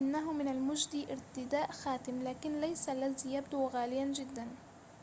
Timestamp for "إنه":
0.01-0.33